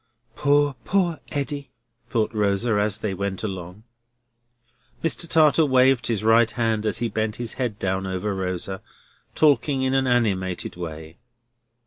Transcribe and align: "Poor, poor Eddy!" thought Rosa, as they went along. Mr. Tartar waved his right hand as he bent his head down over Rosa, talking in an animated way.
"Poor, 0.35 0.73
poor 0.83 1.19
Eddy!" 1.31 1.69
thought 2.01 2.33
Rosa, 2.33 2.71
as 2.79 2.97
they 2.97 3.13
went 3.13 3.43
along. 3.43 3.83
Mr. 5.03 5.29
Tartar 5.29 5.63
waved 5.63 6.07
his 6.07 6.23
right 6.23 6.49
hand 6.49 6.87
as 6.87 6.97
he 6.97 7.07
bent 7.07 7.35
his 7.35 7.53
head 7.61 7.77
down 7.77 8.07
over 8.07 8.33
Rosa, 8.33 8.81
talking 9.35 9.83
in 9.83 9.93
an 9.93 10.07
animated 10.07 10.75
way. 10.75 11.17